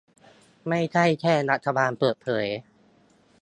[0.67, 2.47] ไม่ใช่แค่รัฐบาลเปิดเผย